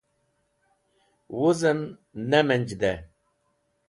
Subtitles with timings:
[1.35, 1.79] Wuzem
[2.29, 2.91] Nemenjde